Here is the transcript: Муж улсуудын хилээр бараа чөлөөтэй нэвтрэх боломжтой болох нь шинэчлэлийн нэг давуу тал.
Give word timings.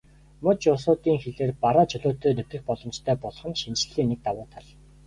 Муж 0.43 0.59
улсуудын 0.71 1.17
хилээр 1.23 1.51
бараа 1.63 1.85
чөлөөтэй 1.91 2.33
нэвтрэх 2.35 2.61
боломжтой 2.67 3.15
болох 3.23 3.45
нь 3.49 3.59
шинэчлэлийн 3.61 4.09
нэг 4.11 4.19
давуу 4.25 4.47
тал. 4.53 4.65